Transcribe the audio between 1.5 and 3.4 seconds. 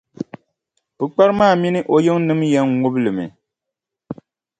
mini o yiŋnima yɛn ŋubi li mi.